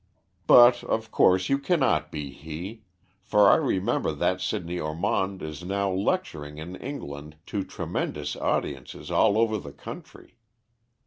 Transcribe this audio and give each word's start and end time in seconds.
But, 0.47 0.83
of 0.85 1.11
course, 1.11 1.47
you 1.47 1.59
cannot 1.59 2.11
be 2.11 2.31
he; 2.31 2.81
for 3.21 3.47
I 3.51 3.57
remember 3.57 4.11
that 4.13 4.41
Sidney 4.41 4.79
Ormond 4.79 5.43
is 5.43 5.63
now 5.63 5.91
lecturing 5.91 6.57
in 6.57 6.75
England 6.77 7.35
to 7.45 7.63
tremendous 7.63 8.35
audiences 8.35 9.11
all 9.11 9.37
over 9.37 9.59
the 9.59 9.71
country. 9.73 10.39